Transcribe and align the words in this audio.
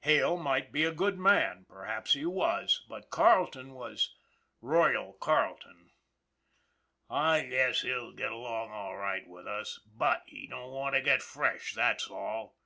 Hale 0.00 0.36
might 0.36 0.72
be 0.72 0.84
a 0.84 0.92
good 0.92 1.16
man, 1.18 1.64
per 1.66 1.84
haps 1.86 2.12
he 2.12 2.26
was, 2.26 2.84
but 2.86 3.08
Carleton 3.08 3.72
was" 3.72 4.14
Royal" 4.60 5.14
Carleton." 5.22 5.92
I 7.08 7.40
guess 7.46 7.80
he'll 7.80 8.12
get 8.12 8.30
along 8.30 8.72
all 8.72 8.98
right 8.98 9.26
with 9.26 9.46
us, 9.46 9.78
but 9.86 10.24
he 10.26 10.46
don't 10.46 10.72
want 10.72 10.96
to 10.96 11.00
get 11.00 11.22
fresh, 11.22 11.72
that's 11.72 12.08
all. 12.10 12.58